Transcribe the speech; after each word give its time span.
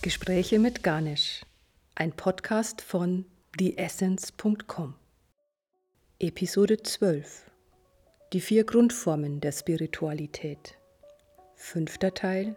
Gespräche 0.00 0.60
mit 0.60 0.84
Ganesh, 0.84 1.44
ein 1.96 2.12
Podcast 2.12 2.82
von 2.82 3.24
theessence.com. 3.58 4.94
Episode 6.20 6.80
12 6.80 7.50
Die 8.32 8.40
vier 8.40 8.62
Grundformen 8.62 9.40
der 9.40 9.50
Spiritualität. 9.50 10.78
Fünfter 11.56 12.14
Teil 12.14 12.54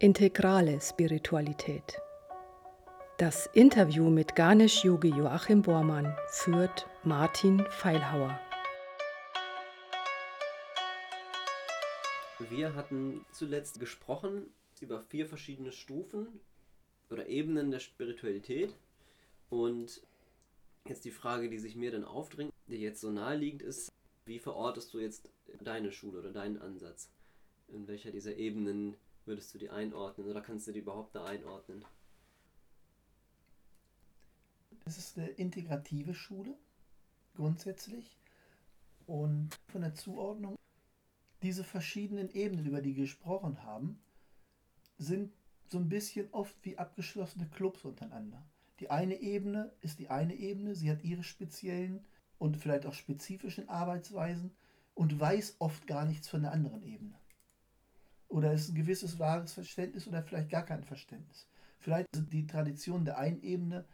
Integrale 0.00 0.80
Spiritualität. 0.80 2.00
Das 3.18 3.48
Interview 3.52 4.10
mit 4.10 4.34
Ganesh 4.34 4.84
Yogi 4.84 5.10
Joachim 5.10 5.62
Bormann 5.62 6.16
führt 6.30 6.88
Martin 7.04 7.64
Feilhauer. 7.70 8.40
Wir 12.50 12.74
hatten 12.74 13.24
zuletzt 13.30 13.78
gesprochen 13.78 14.52
über 14.80 15.00
vier 15.00 15.26
verschiedene 15.26 15.70
Stufen 15.70 16.40
oder 17.10 17.28
Ebenen 17.28 17.70
der 17.70 17.80
Spiritualität. 17.80 18.74
Und 19.48 20.02
jetzt 20.86 21.04
die 21.04 21.10
Frage, 21.10 21.48
die 21.48 21.58
sich 21.58 21.76
mir 21.76 21.90
dann 21.90 22.04
aufdringt, 22.04 22.52
die 22.66 22.76
jetzt 22.76 23.00
so 23.00 23.10
naheliegend 23.10 23.62
ist, 23.62 23.92
wie 24.24 24.38
verortest 24.38 24.92
du 24.92 24.98
jetzt 24.98 25.30
deine 25.62 25.92
Schule 25.92 26.18
oder 26.18 26.32
deinen 26.32 26.60
Ansatz? 26.60 27.08
In 27.68 27.86
welcher 27.86 28.10
dieser 28.10 28.36
Ebenen 28.36 28.96
würdest 29.24 29.54
du 29.54 29.58
die 29.58 29.70
einordnen 29.70 30.28
oder 30.28 30.40
kannst 30.40 30.66
du 30.66 30.72
die 30.72 30.80
überhaupt 30.80 31.14
da 31.14 31.24
einordnen? 31.24 31.84
Es 34.84 34.98
ist 34.98 35.18
eine 35.18 35.28
integrative 35.28 36.14
Schule, 36.14 36.56
grundsätzlich. 37.34 38.16
Und 39.06 39.50
von 39.68 39.82
der 39.82 39.94
Zuordnung, 39.94 40.56
diese 41.42 41.64
verschiedenen 41.64 42.30
Ebenen, 42.30 42.66
über 42.66 42.80
die 42.80 42.96
wir 42.96 43.04
gesprochen 43.04 43.62
haben, 43.64 44.00
sind 44.98 45.32
so 45.70 45.78
ein 45.78 45.88
bisschen 45.88 46.28
oft 46.32 46.54
wie 46.62 46.78
abgeschlossene 46.78 47.46
Clubs 47.48 47.84
untereinander. 47.84 48.42
Die 48.80 48.90
eine 48.90 49.20
Ebene 49.20 49.72
ist 49.80 49.98
die 49.98 50.08
eine 50.08 50.34
Ebene, 50.34 50.74
sie 50.74 50.90
hat 50.90 51.02
ihre 51.02 51.22
speziellen 51.22 52.04
und 52.38 52.56
vielleicht 52.56 52.86
auch 52.86 52.94
spezifischen 52.94 53.68
Arbeitsweisen 53.68 54.50
und 54.94 55.18
weiß 55.18 55.56
oft 55.58 55.86
gar 55.86 56.04
nichts 56.04 56.28
von 56.28 56.42
der 56.42 56.52
anderen 56.52 56.82
Ebene. 56.82 57.14
Oder 58.28 58.52
ist 58.52 58.68
ein 58.68 58.74
gewisses 58.74 59.18
wahres 59.18 59.52
Verständnis 59.52 60.06
oder 60.06 60.22
vielleicht 60.22 60.50
gar 60.50 60.64
kein 60.64 60.84
Verständnis. 60.84 61.46
Vielleicht 61.78 62.08
sind 62.14 62.32
die 62.32 62.46
Traditionen 62.46 63.04
der 63.04 63.18
einen 63.18 63.42
Ebene 63.42 63.84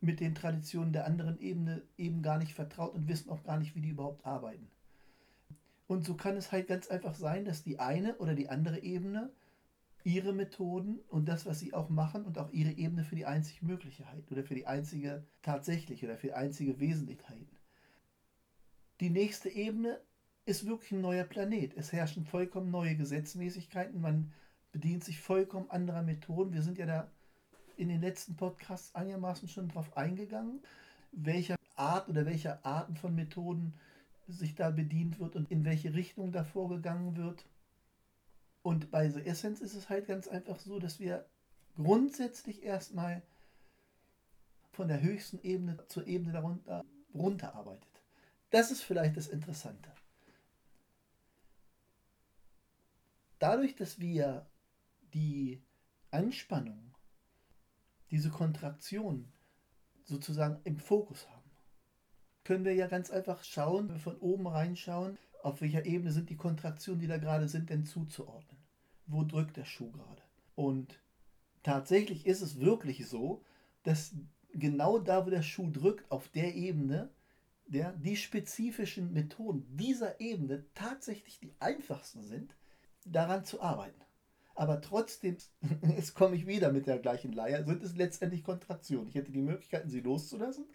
mit 0.00 0.20
den 0.20 0.34
Traditionen 0.34 0.92
der 0.92 1.06
anderen 1.06 1.38
Ebene 1.38 1.82
eben 1.96 2.22
gar 2.22 2.38
nicht 2.38 2.54
vertraut 2.54 2.94
und 2.94 3.06
wissen 3.08 3.30
auch 3.30 3.42
gar 3.44 3.58
nicht, 3.58 3.74
wie 3.74 3.80
die 3.80 3.90
überhaupt 3.90 4.24
arbeiten. 4.24 4.68
Und 5.86 6.04
so 6.04 6.14
kann 6.14 6.36
es 6.36 6.52
halt 6.52 6.68
ganz 6.68 6.88
einfach 6.88 7.14
sein, 7.14 7.44
dass 7.44 7.62
die 7.62 7.78
eine 7.78 8.16
oder 8.16 8.34
die 8.34 8.48
andere 8.48 8.80
Ebene 8.80 9.30
ihre 10.04 10.32
Methoden 10.32 10.98
und 11.08 11.28
das, 11.28 11.46
was 11.46 11.58
sie 11.58 11.74
auch 11.74 11.88
machen 11.88 12.24
und 12.24 12.38
auch 12.38 12.50
ihre 12.50 12.72
Ebene 12.72 13.04
für 13.04 13.16
die 13.16 13.26
einzig 13.26 13.62
Möglichkeit 13.62 14.30
oder 14.30 14.42
für 14.42 14.54
die 14.54 14.66
einzige 14.66 15.26
tatsächliche 15.42 16.06
oder 16.06 16.16
für 16.16 16.28
die 16.28 16.34
einzige 16.34 16.80
Wesentlichkeit. 16.80 17.46
Die 19.00 19.10
nächste 19.10 19.48
Ebene 19.48 20.00
ist 20.46 20.66
wirklich 20.66 20.92
ein 20.92 21.00
neuer 21.00 21.24
Planet. 21.24 21.76
Es 21.76 21.92
herrschen 21.92 22.24
vollkommen 22.24 22.70
neue 22.70 22.96
Gesetzmäßigkeiten. 22.96 24.00
Man 24.00 24.32
bedient 24.72 25.04
sich 25.04 25.20
vollkommen 25.20 25.70
anderer 25.70 26.02
Methoden. 26.02 26.52
Wir 26.52 26.62
sind 26.62 26.78
ja 26.78 26.86
da 26.86 27.10
in 27.76 27.88
den 27.88 28.00
letzten 28.00 28.36
Podcasts 28.36 28.94
einigermaßen 28.94 29.48
schon 29.48 29.68
darauf 29.68 29.96
eingegangen, 29.96 30.60
welcher 31.12 31.56
Art 31.76 32.08
oder 32.08 32.26
welcher 32.26 32.64
Arten 32.64 32.96
von 32.96 33.14
Methoden 33.14 33.74
sich 34.28 34.54
da 34.54 34.70
bedient 34.70 35.18
wird 35.18 35.34
und 35.34 35.50
in 35.50 35.64
welche 35.64 35.94
Richtung 35.94 36.30
da 36.30 36.44
vorgegangen 36.44 37.16
wird. 37.16 37.44
Und 38.62 38.90
bei 38.90 39.08
The 39.08 39.20
Essence 39.20 39.60
ist 39.60 39.74
es 39.74 39.88
halt 39.88 40.06
ganz 40.06 40.28
einfach 40.28 40.58
so, 40.58 40.78
dass 40.78 41.00
wir 41.00 41.26
grundsätzlich 41.76 42.62
erstmal 42.62 43.22
von 44.72 44.88
der 44.88 45.00
höchsten 45.00 45.40
Ebene 45.42 45.78
zur 45.88 46.06
Ebene 46.06 46.32
darunter 46.32 46.84
runterarbeitet. 47.14 48.02
Das 48.50 48.70
ist 48.70 48.82
vielleicht 48.82 49.16
das 49.16 49.28
Interessante. 49.28 49.90
Dadurch, 53.38 53.74
dass 53.74 53.98
wir 53.98 54.46
die 55.14 55.62
Anspannung 56.10 56.94
diese 58.10 58.30
Kontraktion 58.30 59.32
sozusagen 60.04 60.60
im 60.64 60.78
Fokus 60.78 61.28
haben, 61.28 61.50
können 62.44 62.64
wir 62.64 62.74
ja 62.74 62.86
ganz 62.86 63.10
einfach 63.10 63.42
schauen, 63.44 63.88
wenn 63.88 63.96
wir 63.96 64.00
von 64.00 64.18
oben 64.18 64.46
reinschauen, 64.46 65.18
auf 65.42 65.60
welcher 65.60 65.86
Ebene 65.86 66.12
sind 66.12 66.30
die 66.30 66.36
Kontraktionen, 66.36 67.00
die 67.00 67.06
da 67.06 67.18
gerade 67.18 67.48
sind, 67.48 67.70
denn 67.70 67.84
zuzuordnen. 67.84 68.60
Wo 69.06 69.24
drückt 69.24 69.56
der 69.56 69.64
Schuh 69.64 69.90
gerade? 69.90 70.22
Und 70.54 71.00
tatsächlich 71.62 72.26
ist 72.26 72.42
es 72.42 72.60
wirklich 72.60 73.06
so, 73.06 73.42
dass 73.82 74.14
genau 74.52 74.98
da, 74.98 75.26
wo 75.26 75.30
der 75.30 75.42
Schuh 75.42 75.70
drückt, 75.70 76.10
auf 76.10 76.28
der 76.28 76.54
Ebene, 76.54 77.10
der, 77.66 77.92
die 77.92 78.16
spezifischen 78.16 79.12
Methoden 79.12 79.64
dieser 79.76 80.20
Ebene 80.20 80.66
tatsächlich 80.74 81.38
die 81.40 81.54
einfachsten 81.60 82.22
sind, 82.22 82.56
daran 83.04 83.44
zu 83.44 83.60
arbeiten 83.60 84.00
aber 84.60 84.82
trotzdem, 84.82 85.38
jetzt 85.96 86.14
komme 86.14 86.36
ich 86.36 86.46
wieder 86.46 86.70
mit 86.70 86.86
der 86.86 86.98
gleichen 86.98 87.32
Leier, 87.32 87.64
sind 87.64 87.82
es 87.82 87.96
letztendlich 87.96 88.44
Kontraktionen. 88.44 89.08
Ich 89.08 89.14
hätte 89.14 89.32
die 89.32 89.40
Möglichkeiten, 89.40 89.88
sie 89.88 90.00
loszulassen. 90.00 90.66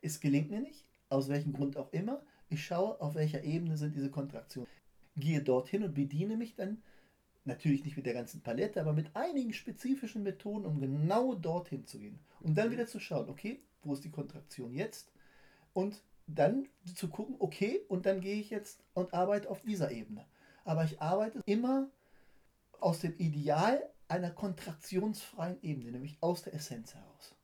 Es 0.00 0.20
gelingt 0.20 0.50
mir 0.50 0.60
nicht, 0.60 0.86
aus 1.10 1.28
welchem 1.28 1.52
Grund 1.52 1.76
auch 1.76 1.92
immer. 1.92 2.22
Ich 2.48 2.64
schaue, 2.64 3.00
auf 3.00 3.14
welcher 3.14 3.44
Ebene 3.44 3.76
sind 3.76 3.94
diese 3.94 4.10
Kontraktionen. 4.10 4.68
Gehe 5.16 5.42
dorthin 5.42 5.82
und 5.82 5.94
bediene 5.94 6.36
mich 6.36 6.54
dann, 6.54 6.82
natürlich 7.44 7.84
nicht 7.84 7.96
mit 7.96 8.06
der 8.06 8.14
ganzen 8.14 8.42
Palette, 8.42 8.80
aber 8.80 8.92
mit 8.92 9.14
einigen 9.14 9.52
spezifischen 9.52 10.22
Methoden, 10.22 10.66
um 10.66 10.80
genau 10.80 11.34
dorthin 11.34 11.86
zu 11.86 11.98
gehen. 11.98 12.18
Um 12.40 12.54
dann 12.54 12.70
wieder 12.70 12.86
zu 12.86 13.00
schauen, 13.00 13.28
okay, 13.28 13.60
wo 13.82 13.94
ist 13.94 14.04
die 14.04 14.10
Kontraktion 14.10 14.72
jetzt? 14.72 15.10
Und 15.72 16.02
dann 16.26 16.68
zu 16.94 17.08
gucken, 17.08 17.36
okay, 17.38 17.80
und 17.88 18.06
dann 18.06 18.20
gehe 18.20 18.38
ich 18.38 18.50
jetzt 18.50 18.84
und 18.94 19.14
arbeite 19.14 19.50
auf 19.50 19.62
dieser 19.62 19.90
Ebene. 19.90 20.26
Aber 20.64 20.84
ich 20.84 21.00
arbeite 21.00 21.40
immer 21.46 21.90
aus 22.80 23.00
dem 23.00 23.16
Ideal 23.16 23.82
einer 24.08 24.30
kontraktionsfreien 24.30 25.58
Ebene, 25.62 25.92
nämlich 25.92 26.18
aus 26.20 26.42
der 26.42 26.54
Essenz 26.54 26.94
heraus. 26.94 27.34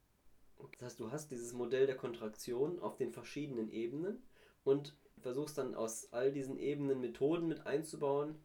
Das 0.78 0.90
heißt, 0.90 1.00
du 1.00 1.12
hast 1.12 1.30
dieses 1.30 1.52
Modell 1.52 1.86
der 1.86 1.96
Kontraktion 1.96 2.78
auf 2.80 2.96
den 2.96 3.12
verschiedenen 3.12 3.70
Ebenen 3.70 4.22
und 4.64 4.96
versuchst 5.20 5.58
dann 5.58 5.74
aus 5.74 6.12
all 6.12 6.32
diesen 6.32 6.58
Ebenen 6.58 7.00
Methoden 7.00 7.48
mit 7.48 7.66
einzubauen, 7.66 8.36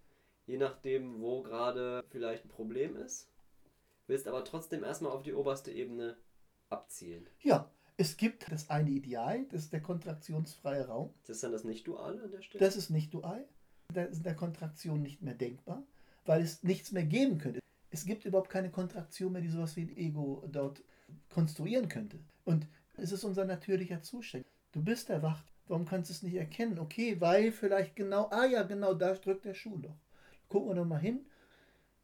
je 0.46 0.58
nachdem, 0.58 1.22
wo 1.22 1.42
gerade 1.42 2.04
vielleicht 2.10 2.46
ein 2.46 2.50
Problem 2.50 2.96
ist. 2.96 3.28
Willst 4.08 4.28
aber 4.28 4.44
trotzdem 4.44 4.84
erstmal 4.84 5.12
auf 5.12 5.24
die 5.24 5.34
oberste 5.34 5.72
Ebene 5.72 6.18
abzielen. 6.70 7.28
Ja, 7.42 7.70
es 7.98 8.18
gibt 8.18 8.52
das 8.52 8.70
eine 8.70 8.90
Ideal, 8.90 9.46
das 9.52 9.64
ist 9.64 9.74
der 9.74 9.82
kontraktionsfreie 9.82 10.88
Raum. 10.88 11.14
Das 11.28 11.38
ist 11.38 11.44
dann 11.44 11.52
das 11.52 11.64
Nicht-Duale 11.64 12.24
an 12.24 12.32
der 12.32 12.42
Stelle? 12.42 12.64
Das 12.64 12.76
ist 12.76 12.90
nicht 12.90 13.14
dual. 13.14 13.48
Da 13.94 14.04
ist 14.04 14.18
in 14.18 14.24
der 14.24 14.36
Kontraktion 14.36 15.02
nicht 15.02 15.22
mehr 15.22 15.34
denkbar 15.34 15.84
weil 16.30 16.44
es 16.44 16.62
nichts 16.62 16.92
mehr 16.92 17.06
geben 17.06 17.40
könnte. 17.40 17.60
Es 17.90 18.06
gibt 18.06 18.24
überhaupt 18.24 18.52
keine 18.52 18.70
Kontraktion 18.70 19.34
mehr, 19.34 19.42
die 19.42 19.50
sowas 19.50 19.76
wie 19.76 19.82
ein 19.82 19.98
Ego 19.98 20.44
dort 20.52 20.84
konstruieren 21.30 21.90
könnte. 21.90 22.20
Und 22.46 22.68
es 22.98 23.12
ist 23.12 23.24
unser 23.24 23.46
natürlicher 23.46 24.04
Zustand. 24.04 24.46
Du 24.72 24.84
bist 24.84 25.10
erwacht. 25.10 25.44
Warum 25.70 25.86
kannst 25.86 26.10
du 26.10 26.14
es 26.14 26.24
nicht 26.24 26.34
erkennen? 26.34 26.80
Okay, 26.80 27.22
weil 27.22 27.52
vielleicht 27.52 27.96
genau, 27.96 28.28
ah 28.32 28.46
ja, 28.46 28.64
genau, 28.64 28.96
da 28.96 29.14
drückt 29.14 29.46
der 29.46 29.54
Schuh 29.54 29.78
doch. 29.78 29.96
Gucken 30.50 30.70
wir 30.70 30.76
doch 30.76 30.86
mal 30.86 31.00
hin. 31.00 31.28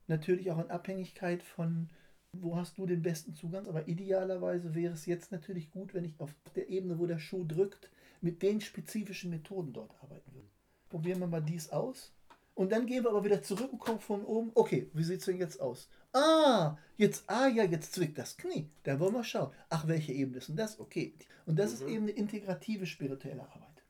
Natürlich 0.05 0.51
auch 0.51 0.59
in 0.59 0.69
Abhängigkeit 0.69 1.41
von, 1.41 1.89
wo 2.31 2.57
hast 2.57 2.77
du 2.77 2.85
den 2.85 3.01
besten 3.01 3.33
Zugang. 3.33 3.67
Aber 3.67 3.87
idealerweise 3.87 4.75
wäre 4.75 4.93
es 4.93 5.07
jetzt 5.07 5.31
natürlich 5.31 5.71
gut, 5.71 5.95
wenn 5.95 6.05
ich 6.05 6.13
auf 6.19 6.35
der 6.55 6.69
Ebene, 6.69 6.99
wo 6.99 7.07
der 7.07 7.17
Schuh 7.17 7.43
drückt, 7.43 7.89
mit 8.21 8.43
den 8.43 8.61
spezifischen 8.61 9.31
Methoden 9.31 9.73
dort 9.73 9.95
arbeiten 10.03 10.31
würde. 10.31 10.47
Probieren 10.89 11.19
wir 11.19 11.27
mal 11.27 11.41
dies 11.41 11.71
aus. 11.71 12.13
Und 12.55 12.71
dann 12.71 12.85
gehen 12.85 13.03
wir 13.03 13.11
aber 13.11 13.23
wieder 13.25 13.43
zurück 13.43 13.71
und 13.73 13.79
kommen 13.79 13.99
von 13.99 14.23
oben. 14.23 14.51
Okay, 14.55 14.89
wie 14.93 15.03
sieht 15.03 15.19
es 15.19 15.25
denn 15.25 15.37
jetzt 15.37 15.59
aus? 15.59 15.89
Ah, 16.13 16.77
jetzt, 16.95 17.25
ah 17.27 17.47
ja, 17.47 17.65
jetzt 17.65 17.93
zwickt 17.93 18.17
das 18.17 18.37
Knie. 18.37 18.69
Da 18.83 18.97
wollen 18.99 19.13
wir 19.13 19.25
schauen. 19.25 19.51
Ach, 19.69 19.87
welche 19.87 20.13
Ebene 20.13 20.37
ist 20.37 20.47
denn 20.47 20.55
das? 20.55 20.79
Okay. 20.79 21.13
Und 21.45 21.59
das 21.59 21.71
mhm. 21.71 21.75
ist 21.75 21.93
eben 21.93 22.03
eine 22.03 22.11
integrative 22.11 22.85
spirituelle 22.85 23.41
Arbeit. 23.41 23.83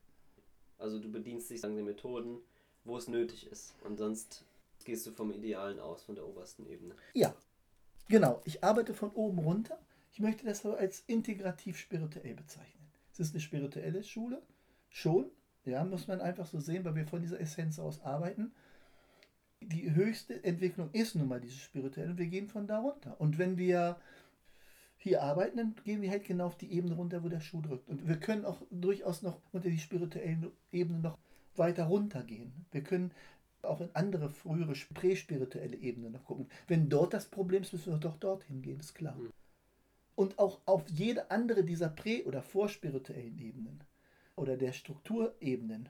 Also 0.78 0.98
du 0.98 1.10
bedienst 1.10 1.48
dich 1.48 1.60
sagen 1.60 1.76
die 1.76 1.82
Methoden, 1.82 2.40
wo 2.84 2.96
es 2.96 3.06
nötig 3.06 3.46
ist. 3.46 3.74
Und 3.84 3.98
sonst 3.98 4.44
gehst 4.84 5.06
du 5.06 5.12
vom 5.12 5.30
Idealen 5.30 5.78
aus, 5.78 6.02
von 6.02 6.16
der 6.16 6.26
obersten 6.26 6.66
Ebene. 6.66 6.96
Ja, 7.14 7.34
genau. 8.08 8.42
Ich 8.44 8.64
arbeite 8.64 8.94
von 8.94 9.10
oben 9.10 9.38
runter. 9.38 9.78
Ich 10.12 10.18
möchte 10.18 10.44
das 10.44 10.66
aber 10.66 10.78
als 10.78 11.04
integrativ 11.06 11.78
spirituell 11.78 12.34
bezeichnen. 12.34 12.90
Es 13.12 13.20
ist 13.20 13.32
eine 13.32 13.40
spirituelle 13.40 14.02
Schule, 14.02 14.42
schon, 14.88 15.30
ja, 15.66 15.84
muss 15.84 16.08
man 16.08 16.20
einfach 16.20 16.46
so 16.46 16.60
sehen, 16.60 16.84
weil 16.84 16.94
wir 16.94 17.06
von 17.06 17.22
dieser 17.22 17.40
Essenz 17.40 17.78
aus 17.78 18.02
arbeiten. 18.02 18.52
Die 19.60 19.94
höchste 19.94 20.42
Entwicklung 20.44 20.90
ist 20.92 21.14
nun 21.14 21.28
mal 21.28 21.40
diese 21.40 21.58
spirituelle 21.58 22.10
und 22.10 22.18
wir 22.18 22.26
gehen 22.26 22.48
von 22.48 22.66
da 22.66 22.78
runter. 22.78 23.20
Und 23.20 23.38
wenn 23.38 23.56
wir 23.58 23.96
hier 24.98 25.22
arbeiten, 25.22 25.56
dann 25.56 25.74
gehen 25.84 26.02
wir 26.02 26.10
halt 26.10 26.24
genau 26.24 26.46
auf 26.46 26.56
die 26.56 26.72
Ebene 26.72 26.94
runter, 26.94 27.22
wo 27.22 27.28
der 27.28 27.40
Schuh 27.40 27.60
drückt. 27.60 27.88
Und 27.88 28.06
wir 28.06 28.16
können 28.16 28.44
auch 28.44 28.62
durchaus 28.70 29.22
noch 29.22 29.40
unter 29.52 29.68
die 29.68 29.78
spirituelle 29.78 30.52
Ebene 30.72 31.00
noch 31.00 31.18
weiter 31.56 31.84
runtergehen. 31.84 32.52
Wir 32.70 32.82
können 32.82 33.12
auch 33.62 33.80
in 33.80 33.90
andere 33.94 34.30
frühere 34.30 34.74
präspirituelle 34.94 35.76
Ebenen 35.76 36.12
noch 36.12 36.24
gucken. 36.24 36.48
Wenn 36.68 36.88
dort 36.88 37.14
das 37.14 37.26
Problem 37.26 37.62
ist, 37.62 37.72
müssen 37.72 37.92
wir 37.92 37.98
doch 37.98 38.16
dorthin 38.18 38.62
gehen, 38.62 38.80
ist 38.80 38.94
klar. 38.94 39.16
Mhm. 39.16 39.32
Und 40.14 40.38
auch 40.38 40.60
auf 40.64 40.88
jede 40.88 41.30
andere 41.30 41.64
dieser 41.64 41.88
prä- 41.88 42.24
oder 42.24 42.42
vorspirituellen 42.42 43.38
Ebenen 43.38 43.80
oder 44.36 44.56
der 44.56 44.72
Strukturebenen 44.72 45.88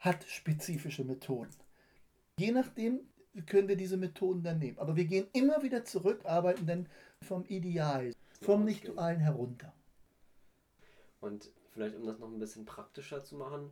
hat 0.00 0.24
spezifische 0.24 1.04
Methoden. 1.04 1.54
Je 2.38 2.50
nachdem 2.50 3.00
können 3.46 3.68
wir 3.68 3.76
diese 3.76 3.96
Methoden 3.96 4.42
dann 4.42 4.58
nehmen. 4.58 4.78
Aber 4.78 4.96
wir 4.96 5.04
gehen 5.04 5.26
immer 5.32 5.62
wieder 5.62 5.84
zurück, 5.84 6.24
arbeiten 6.24 6.66
dann 6.66 6.88
vom 7.22 7.44
Ideal, 7.46 8.14
vom 8.40 8.64
Nicht-Dualen 8.64 9.20
herunter. 9.20 9.72
Und 11.20 11.50
vielleicht, 11.72 11.96
um 11.96 12.06
das 12.06 12.18
noch 12.18 12.30
ein 12.30 12.38
bisschen 12.38 12.64
praktischer 12.64 13.24
zu 13.24 13.36
machen, 13.36 13.70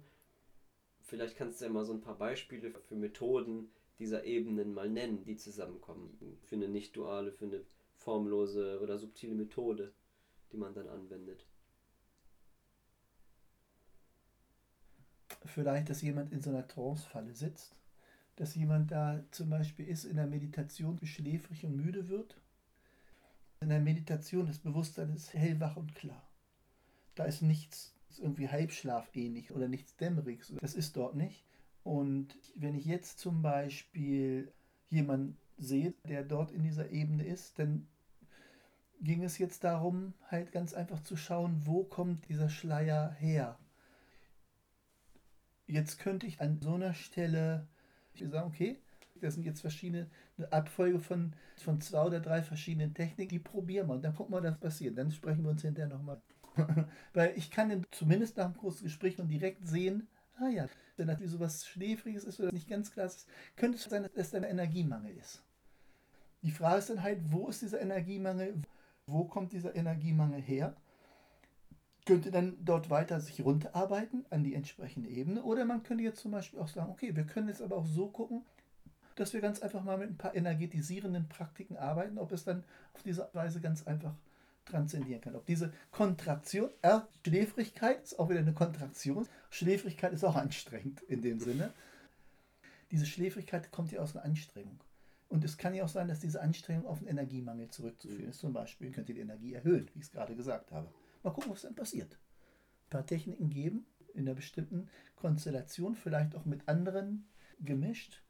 vielleicht 1.00 1.36
kannst 1.36 1.60
du 1.60 1.66
ja 1.66 1.70
mal 1.70 1.84
so 1.84 1.92
ein 1.92 2.00
paar 2.00 2.16
Beispiele 2.16 2.72
für 2.88 2.96
Methoden 2.96 3.70
dieser 3.98 4.24
Ebenen 4.24 4.74
mal 4.74 4.88
nennen, 4.88 5.24
die 5.24 5.36
zusammenkommen. 5.36 6.18
Für 6.44 6.56
eine 6.56 6.68
nicht-duale, 6.68 7.30
für 7.32 7.44
eine 7.44 7.60
formlose 7.94 8.80
oder 8.80 8.98
subtile 8.98 9.34
Methode, 9.34 9.92
die 10.50 10.56
man 10.56 10.74
dann 10.74 10.88
anwendet. 10.88 11.46
Vielleicht, 15.46 15.90
dass 15.90 16.02
jemand 16.02 16.32
in 16.32 16.42
so 16.42 16.50
einer 16.50 16.66
Trance-Falle 16.66 17.34
sitzt, 17.34 17.76
dass 18.36 18.54
jemand 18.54 18.90
da 18.90 19.22
zum 19.30 19.50
Beispiel 19.50 19.86
ist 19.86 20.04
in 20.04 20.16
der 20.16 20.26
Meditation 20.26 20.98
schläfrig 21.04 21.64
und 21.64 21.76
müde 21.76 22.08
wird. 22.08 22.40
In 23.60 23.68
der 23.68 23.80
Meditation 23.80 24.46
das 24.46 24.58
Bewusstsein 24.58 25.14
ist 25.14 25.34
hellwach 25.34 25.76
und 25.76 25.94
klar. 25.94 26.22
Da 27.14 27.24
ist 27.24 27.42
nichts 27.42 27.94
irgendwie 28.18 28.48
halbschlafähnlich 28.48 29.52
oder 29.52 29.68
nichts 29.68 29.96
Dämmeriges. 29.96 30.52
Das 30.60 30.74
ist 30.74 30.96
dort 30.96 31.14
nicht. 31.14 31.44
Und 31.84 32.36
wenn 32.54 32.74
ich 32.74 32.84
jetzt 32.84 33.18
zum 33.18 33.42
Beispiel 33.42 34.52
jemanden 34.88 35.36
sehe, 35.58 35.94
der 36.08 36.22
dort 36.24 36.50
in 36.52 36.62
dieser 36.62 36.90
Ebene 36.90 37.24
ist, 37.24 37.58
dann 37.58 37.86
ging 39.00 39.24
es 39.24 39.38
jetzt 39.38 39.64
darum, 39.64 40.14
halt 40.30 40.52
ganz 40.52 40.74
einfach 40.74 41.02
zu 41.02 41.16
schauen, 41.16 41.62
wo 41.64 41.82
kommt 41.84 42.28
dieser 42.28 42.48
Schleier 42.48 43.10
her. 43.12 43.58
Jetzt 45.72 45.98
könnte 45.98 46.26
ich 46.26 46.38
an 46.42 46.60
so 46.60 46.74
einer 46.74 46.92
Stelle 46.92 47.66
sagen, 48.14 48.46
okay, 48.46 48.78
das 49.22 49.34
sind 49.34 49.44
jetzt 49.44 49.62
verschiedene, 49.62 50.06
eine 50.36 50.52
Abfolge 50.52 51.00
von, 51.00 51.32
von 51.56 51.80
zwei 51.80 52.04
oder 52.04 52.20
drei 52.20 52.42
verschiedenen 52.42 52.92
Techniken, 52.92 53.30
die 53.30 53.38
probieren 53.38 53.88
wir 53.88 53.94
und 53.94 54.04
dann 54.04 54.14
gucken 54.14 54.34
wir, 54.34 54.42
was 54.42 54.60
passiert. 54.60 54.98
Dann 54.98 55.10
sprechen 55.10 55.44
wir 55.44 55.50
uns 55.50 55.62
hinterher 55.62 55.88
nochmal. 55.88 56.20
Weil 57.14 57.32
ich 57.36 57.50
kann 57.50 57.86
zumindest 57.90 58.36
nach 58.36 58.44
einem 58.44 58.56
kurzen 58.58 58.84
Gespräch 58.84 59.18
und 59.18 59.28
direkt 59.28 59.66
sehen, 59.66 60.08
ah 60.36 60.48
ja, 60.48 60.66
wenn 60.98 61.06
das 61.06 61.20
wie 61.20 61.26
sowas 61.26 61.66
Schläfriges 61.66 62.24
ist 62.24 62.38
oder 62.38 62.52
nicht 62.52 62.68
ganz 62.68 62.92
klar 62.92 63.06
ist, 63.06 63.26
könnte 63.56 63.78
es 63.78 63.84
sein, 63.84 64.06
dass 64.14 64.30
da 64.30 64.36
ein 64.36 64.44
Energiemangel 64.44 65.16
ist. 65.16 65.42
Die 66.42 66.50
Frage 66.50 66.80
ist 66.80 66.90
dann 66.90 67.02
halt, 67.02 67.18
wo 67.32 67.48
ist 67.48 67.62
dieser 67.62 67.80
Energiemangel? 67.80 68.60
Wo 69.06 69.24
kommt 69.24 69.54
dieser 69.54 69.74
Energiemangel 69.74 70.42
her? 70.42 70.76
Könnte 72.04 72.30
dann 72.30 72.56
dort 72.64 72.90
weiter 72.90 73.20
sich 73.20 73.44
runterarbeiten 73.44 74.24
an 74.30 74.42
die 74.42 74.54
entsprechende 74.54 75.08
Ebene. 75.08 75.42
Oder 75.42 75.64
man 75.64 75.82
könnte 75.82 76.02
jetzt 76.02 76.20
zum 76.20 76.32
Beispiel 76.32 76.58
auch 76.58 76.68
sagen, 76.68 76.90
okay, 76.90 77.14
wir 77.14 77.24
können 77.24 77.48
jetzt 77.48 77.62
aber 77.62 77.76
auch 77.76 77.86
so 77.86 78.08
gucken, 78.08 78.44
dass 79.14 79.32
wir 79.32 79.40
ganz 79.40 79.60
einfach 79.60 79.84
mal 79.84 79.98
mit 79.98 80.10
ein 80.10 80.16
paar 80.16 80.34
energetisierenden 80.34 81.28
Praktiken 81.28 81.76
arbeiten, 81.76 82.18
ob 82.18 82.32
es 82.32 82.44
dann 82.44 82.64
auf 82.94 83.02
diese 83.02 83.28
Weise 83.32 83.60
ganz 83.60 83.86
einfach 83.86 84.14
transzendieren 84.64 85.20
kann. 85.20 85.36
Ob 85.36 85.46
diese 85.46 85.72
Kontraktion, 85.90 86.70
äh, 86.82 87.00
Schläfrigkeit 87.24 88.02
ist 88.02 88.18
auch 88.18 88.30
wieder 88.30 88.40
eine 88.40 88.52
Kontraktion. 88.52 89.26
Schläfrigkeit 89.50 90.12
ist 90.12 90.24
auch 90.24 90.36
anstrengend 90.36 91.02
in 91.02 91.22
dem 91.22 91.40
Sinne. 91.40 91.72
Diese 92.90 93.06
Schläfrigkeit 93.06 93.70
kommt 93.70 93.92
ja 93.92 94.00
aus 94.00 94.14
einer 94.14 94.24
Anstrengung. 94.24 94.78
Und 95.28 95.44
es 95.44 95.56
kann 95.56 95.74
ja 95.74 95.84
auch 95.84 95.88
sein, 95.88 96.08
dass 96.08 96.20
diese 96.20 96.42
Anstrengung 96.42 96.86
auf 96.86 96.98
einen 96.98 97.08
Energiemangel 97.08 97.68
zurückzuführen 97.70 98.28
ist. 98.28 98.40
Zum 98.40 98.52
Beispiel 98.52 98.90
könnt 98.90 99.08
ihr 99.08 99.14
die 99.14 99.22
Energie 99.22 99.54
erhöhen, 99.54 99.88
wie 99.94 100.00
ich 100.00 100.06
es 100.06 100.12
gerade 100.12 100.34
gesagt 100.34 100.70
habe. 100.72 100.88
Mal 101.22 101.32
gucken, 101.32 101.52
was 101.52 101.62
dann 101.62 101.74
passiert. 101.74 102.18
Ein 102.86 102.90
paar 102.90 103.06
Techniken 103.06 103.50
geben, 103.50 103.86
in 104.14 104.20
einer 104.20 104.34
bestimmten 104.34 104.88
Konstellation, 105.16 105.94
vielleicht 105.94 106.34
auch 106.34 106.44
mit 106.44 106.68
anderen 106.68 107.26
gemischt, 107.60 108.22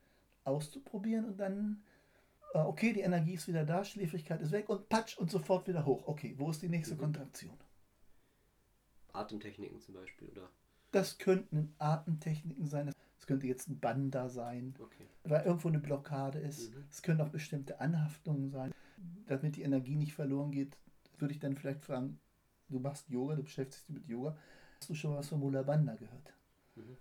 auszuprobieren 0.44 1.25
und 1.25 1.39
dann 1.39 1.83
äh, 2.55 2.59
okay, 2.59 2.93
die 2.93 3.00
Energie 3.00 3.35
ist 3.35 3.49
wieder 3.49 3.65
da, 3.65 3.85
Schläfrigkeit 3.85 4.41
ist 4.41 4.53
weg 4.53 4.69
und 4.69 4.89
patsch 4.89 5.19
und 5.19 5.31
sofort 5.31 5.67
wieder 5.69 5.87
hoch. 5.87 6.06
Okay, 6.06 6.35
wo 6.39 6.50
ist 6.50 6.62
die 6.62 6.69
nächste 6.69 6.94
mhm. 6.94 7.00
Kontraktion? 7.00 7.56
Atemtechniken 9.12 9.81
zum 9.81 9.94
Beispiel, 9.94 10.29
oder? 10.29 10.49
Das 10.91 11.19
könnten 11.19 11.75
Atemtechniken 11.79 12.67
sein. 12.67 12.93
Das 13.17 13.27
könnte 13.27 13.47
jetzt 13.47 13.69
ein 13.69 13.79
Banda 13.79 14.29
sein, 14.29 14.75
okay. 14.81 15.06
weil 15.25 15.44
irgendwo 15.44 15.69
eine 15.69 15.79
Blockade 15.79 16.39
ist. 16.39 16.75
Mhm. 16.75 16.85
Es 16.91 17.00
mhm. 17.00 17.05
können 17.05 17.21
auch 17.21 17.31
bestimmte 17.31 17.81
Anhaftungen 17.81 18.50
sein. 18.50 18.73
Damit 19.27 19.56
die 19.56 19.62
Energie 19.62 19.97
nicht 19.97 20.15
verloren 20.15 20.53
geht, 20.53 20.77
würde 21.19 21.33
ich 21.33 21.41
dann 21.41 21.56
vielleicht 21.56 21.85
fragen, 21.85 22.21
du 22.72 22.80
machst 22.80 23.08
Yoga, 23.08 23.36
du 23.36 23.42
beschäftigst 23.42 23.88
dich 23.88 23.94
mit 23.94 24.06
Yoga. 24.06 24.36
Hast 24.78 24.90
du 24.90 24.94
schon 24.94 25.14
was 25.14 25.28
von 25.28 25.40
Mula 25.40 25.62
Banda 25.62 25.94
gehört? 25.94 26.32
Mhm. 26.74 26.96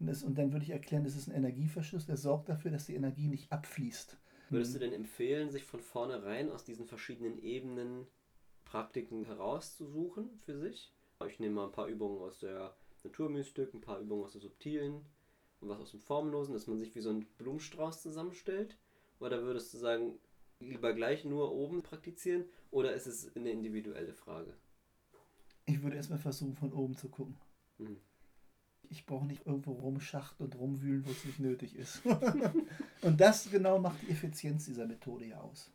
Und, 0.00 0.06
das, 0.06 0.22
und 0.22 0.38
dann 0.38 0.52
würde 0.52 0.64
ich 0.64 0.70
erklären, 0.70 1.04
das 1.04 1.16
ist 1.16 1.28
ein 1.28 1.34
Energieverschluss, 1.34 2.06
der 2.06 2.16
sorgt 2.16 2.48
dafür, 2.48 2.70
dass 2.70 2.86
die 2.86 2.94
Energie 2.94 3.28
nicht 3.28 3.50
abfließt. 3.52 4.16
Würdest 4.50 4.74
du 4.74 4.78
denn 4.78 4.92
empfehlen, 4.92 5.50
sich 5.50 5.64
von 5.64 5.80
vornherein 5.80 6.50
aus 6.50 6.64
diesen 6.64 6.86
verschiedenen 6.86 7.38
Ebenen 7.42 8.06
Praktiken 8.64 9.24
herauszusuchen 9.24 10.38
für 10.44 10.56
sich? 10.56 10.94
Ich 11.26 11.40
nehme 11.40 11.56
mal 11.56 11.66
ein 11.66 11.72
paar 11.72 11.88
Übungen 11.88 12.20
aus 12.20 12.38
der 12.38 12.74
Naturmystik, 13.04 13.74
ein 13.74 13.80
paar 13.80 13.98
Übungen 14.00 14.24
aus 14.24 14.32
der 14.32 14.40
Subtilen 14.40 15.04
und 15.60 15.68
was 15.68 15.80
aus 15.80 15.90
dem 15.90 16.00
Formlosen, 16.00 16.54
dass 16.54 16.66
man 16.66 16.78
sich 16.78 16.94
wie 16.94 17.00
so 17.00 17.10
einen 17.10 17.26
Blumenstrauß 17.38 18.02
zusammenstellt? 18.02 18.78
Oder 19.20 19.42
würdest 19.42 19.74
du 19.74 19.78
sagen, 19.78 20.18
lieber 20.60 20.92
gleich 20.92 21.24
nur 21.24 21.52
oben 21.52 21.82
praktizieren? 21.82 22.44
Oder 22.70 22.94
ist 22.94 23.06
es 23.06 23.34
eine 23.36 23.50
individuelle 23.50 24.14
Frage? 24.14 24.54
Ich 25.68 25.82
würde 25.82 25.96
erstmal 25.96 26.18
versuchen, 26.18 26.56
von 26.56 26.72
oben 26.72 26.96
zu 26.96 27.10
gucken. 27.10 27.36
Mhm. 27.76 27.98
Ich 28.88 29.04
brauche 29.04 29.26
nicht 29.26 29.44
irgendwo 29.44 29.72
rumschachten 29.72 30.46
und 30.46 30.54
rumwühlen, 30.56 31.04
wo 31.04 31.10
es 31.10 31.26
nicht 31.26 31.40
nötig 31.40 31.76
ist. 31.76 32.00
und 33.02 33.20
das 33.20 33.50
genau 33.50 33.78
macht 33.78 34.00
die 34.00 34.10
Effizienz 34.10 34.64
dieser 34.64 34.86
Methode 34.86 35.26
ja 35.26 35.40
aus. 35.40 35.70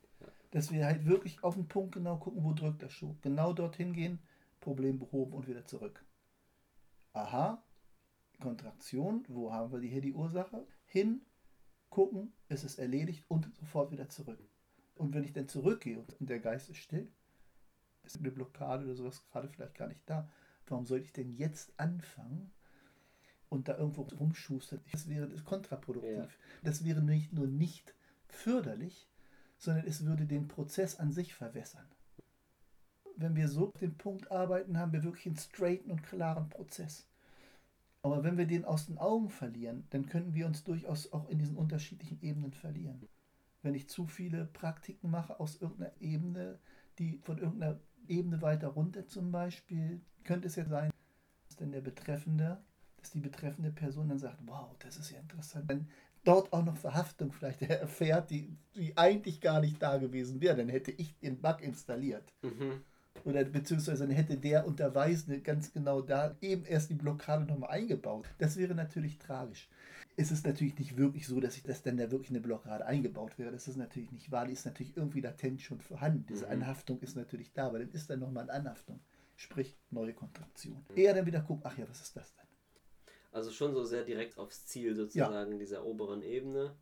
Dass 0.50 0.72
wir 0.72 0.86
halt 0.86 1.06
wirklich 1.06 1.44
auf 1.44 1.54
den 1.54 1.68
Punkt 1.68 1.94
genau 1.94 2.18
gucken, 2.18 2.44
wo 2.44 2.54
drückt 2.54 2.82
der 2.82 2.90
Schuh. 2.90 3.16
Genau 3.22 3.54
dorthin 3.54 3.94
gehen, 3.94 4.18
Problem 4.62 4.98
behoben 4.98 5.34
und 5.34 5.48
wieder 5.48 5.66
zurück. 5.66 6.04
Aha, 7.14 7.64
Kontraktion, 8.42 9.24
wo 9.28 9.54
haben 9.54 9.72
wir 9.72 9.88
hier 9.88 10.02
die 10.02 10.14
Ursache? 10.14 10.66
Hin, 10.86 11.22
gucken, 11.92 12.34
ist 12.50 12.64
es 12.64 12.80
erledigt 12.80 13.26
und 13.28 13.54
sofort 13.56 13.92
wieder 13.92 14.10
zurück. 14.10 14.40
Und 14.96 15.14
wenn 15.14 15.24
ich 15.24 15.34
dann 15.34 15.48
zurückgehe 15.48 16.00
und 16.00 16.30
der 16.30 16.40
Geist 16.40 16.72
ist 16.72 16.78
still, 16.78 17.12
ist 18.06 18.18
eine 18.18 18.32
Blockade 18.32 18.86
oder 18.86 18.96
sowas 18.96 19.24
gerade 19.32 19.50
vielleicht 19.50 19.76
gar 19.76 19.88
nicht 19.88 20.02
da, 20.06 20.30
warum 20.68 20.86
sollte 20.86 21.06
ich 21.06 21.14
denn 21.14 21.34
jetzt 21.34 21.74
anfangen, 21.78 22.52
und 23.54 23.68
da 23.68 23.78
irgendwo 23.78 24.02
rumschustert. 24.02 24.82
Das 24.92 25.08
wäre 25.08 25.30
kontraproduktiv. 25.46 26.18
Ja. 26.18 26.28
Das 26.64 26.84
wäre 26.84 27.02
nicht 27.02 27.34
nur 27.34 27.48
nicht 27.48 27.94
förderlich, 28.28 29.08
sondern 29.58 29.86
es 29.86 30.06
würde 30.06 30.26
den 30.26 30.48
Prozess 30.48 30.96
an 31.00 31.12
sich 31.12 31.36
verwässern. 31.36 31.86
Wenn 33.16 33.36
wir 33.36 33.48
so 33.48 33.72
den 33.80 33.96
Punkt 33.96 34.32
arbeiten, 34.32 34.78
haben 34.78 34.92
wir 34.92 35.04
wirklich 35.04 35.28
einen 35.28 35.38
straighten 35.38 35.92
und 35.92 36.02
klaren 36.02 36.50
Prozess. 36.50 37.08
Aber 38.02 38.24
wenn 38.24 38.38
wir 38.38 38.48
den 38.48 38.66
aus 38.66 38.88
den 38.88 38.98
Augen 38.98 39.30
verlieren, 39.30 39.86
dann 39.92 40.08
können 40.08 40.34
wir 40.34 40.48
uns 40.48 40.64
durchaus 40.64 41.14
auch 41.14 41.30
in 41.30 41.38
diesen 41.38 41.56
unterschiedlichen 41.56 42.22
Ebenen 42.22 42.54
verlieren. 42.54 43.08
Wenn 43.62 43.76
ich 43.76 43.88
zu 43.88 44.08
viele 44.08 44.46
Praktiken 44.46 45.12
mache 45.12 45.40
aus 45.40 45.62
irgendeiner 45.62 45.94
Ebene, 46.02 46.60
die 46.98 47.20
von 47.20 47.38
irgendeiner 47.38 47.80
Ebene 48.08 48.42
weiter 48.42 48.70
runter 48.70 49.08
zum 49.08 49.32
Beispiel, 49.32 50.02
könnte 50.24 50.48
es 50.48 50.56
ja 50.56 50.66
sein, 50.66 50.92
dass 51.48 51.58
denn 51.58 51.72
der 51.72 51.82
Betreffende 51.82 52.62
dass 53.04 53.12
die 53.12 53.20
betreffende 53.20 53.70
Person 53.70 54.08
dann 54.08 54.18
sagt, 54.18 54.38
wow, 54.46 54.76
das 54.80 54.96
ist 54.96 55.12
ja 55.12 55.20
interessant. 55.20 55.68
Wenn 55.68 55.90
dort 56.24 56.54
auch 56.54 56.64
noch 56.64 56.78
Verhaftung 56.78 57.34
vielleicht 57.34 57.62
erfährt, 57.64 58.32
die, 58.32 58.56
die 58.76 58.98
eigentlich 58.98 59.42
gar 59.42 59.60
nicht 59.60 59.82
da 59.82 59.98
gewesen 59.98 60.40
wäre, 60.40 60.56
dann 60.56 60.70
hätte 60.70 60.92
ich 60.92 61.20
den 61.20 61.42
Bug 61.42 61.62
installiert. 61.62 62.34
Mhm. 62.42 62.82
Oder 63.26 63.46
beziehungsweise 63.46 64.06
dann 64.06 64.16
hätte 64.16 64.38
der 64.38 64.68
Unterweisende 64.68 65.40
ganz 65.40 65.72
genau 65.72 66.02
da 66.02 66.36
eben 66.42 66.66
erst 66.66 66.90
die 66.90 66.96
Blockade 66.96 67.46
nochmal 67.46 67.70
eingebaut. 67.70 68.28
Das 68.38 68.58
wäre 68.58 68.76
natürlich 68.76 69.18
tragisch. 69.18 69.70
Es 70.18 70.32
ist 70.32 70.46
natürlich 70.46 70.78
nicht 70.78 70.98
wirklich 70.98 71.26
so, 71.26 71.40
dass 71.40 71.56
ich 71.56 71.64
das 71.64 71.82
dann 71.82 71.98
da 71.98 72.12
wirklich 72.12 72.32
eine 72.32 72.42
Blockade 72.42 72.86
eingebaut 72.86 73.40
wäre. 73.40 73.52
Das 73.52 73.68
ist 73.68 73.78
natürlich 73.78 74.12
nicht 74.12 74.32
wahr. 74.32 74.46
Die 74.46 74.54
ist 74.54 74.66
natürlich 74.66 74.96
irgendwie 74.98 75.22
latent 75.22 75.62
schon 75.62 75.80
vorhanden. 75.80 76.26
Diese 76.28 76.46
mhm. 76.46 76.52
Anhaftung 76.52 77.00
ist 77.00 77.16
natürlich 77.16 77.54
da, 77.54 77.68
aber 77.68 77.80
dann 77.80 77.92
ist 77.92 78.10
dann 78.10 78.20
nochmal 78.20 78.44
eine 78.44 78.54
Anhaftung. 78.54 79.00
Sprich, 79.36 79.78
neue 79.90 80.14
Kontraktion. 80.14 80.86
Eher 80.96 81.14
dann 81.14 81.26
wieder 81.26 81.42
guckt, 81.42 81.66
ach 81.66 81.78
ja, 81.78 81.90
was 81.90 82.02
ist 82.02 82.16
das 82.16 82.36
denn? 82.36 82.46
Also 83.32 83.52
schon 83.52 83.74
so 83.74 83.84
sehr 83.84 84.04
direkt 84.04 84.38
aufs 84.38 84.68
Ziel 84.68 84.96
sozusagen 84.96 85.54
ja. 85.54 85.58
dieser 85.58 85.86
oberen 85.86 86.22
Ebene, 86.22 86.76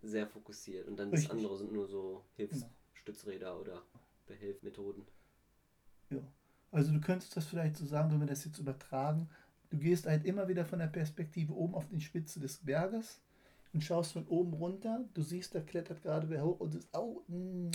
sehr 0.00 0.26
fokussiert. 0.26 0.88
Und 0.88 0.96
dann 0.96 1.10
Richtig. 1.10 1.28
das 1.28 1.36
andere 1.36 1.58
sind 1.58 1.72
nur 1.72 1.86
so 1.86 2.24
Hilfsstützräder 2.36 3.50
genau. 3.50 3.60
oder 3.60 3.82
Behelfmethoden. 4.26 5.04
Ja. 6.16 6.22
Also 6.70 6.92
du 6.92 7.00
könntest 7.00 7.36
das 7.36 7.46
vielleicht 7.46 7.76
so 7.76 7.86
sagen, 7.86 8.10
wenn 8.12 8.20
wir 8.20 8.26
das 8.26 8.44
jetzt 8.44 8.58
übertragen, 8.58 9.28
du 9.70 9.78
gehst 9.78 10.06
halt 10.06 10.24
immer 10.24 10.48
wieder 10.48 10.64
von 10.64 10.78
der 10.78 10.88
Perspektive 10.88 11.54
oben 11.54 11.74
auf 11.74 11.88
die 11.88 12.00
Spitze 12.00 12.40
des 12.40 12.58
Berges 12.58 13.20
und 13.72 13.82
schaust 13.82 14.12
von 14.12 14.26
oben 14.26 14.54
runter. 14.54 15.04
Du 15.14 15.22
siehst, 15.22 15.54
da 15.54 15.60
klettert 15.60 16.02
gerade 16.02 16.28
wer 16.30 16.44
hoch 16.44 16.60
und 16.60 16.74
du 16.74 16.80
oh, 16.92 17.22
mh, 17.28 17.70